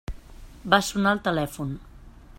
[0.75, 1.77] Va sonar el telèfon.